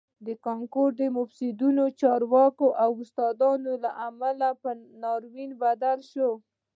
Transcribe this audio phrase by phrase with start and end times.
[0.45, 1.67] کانکور د مفسدو
[2.01, 4.69] چارواکو او استادانو له امله په
[5.01, 6.45] ناورین بدل شوی دی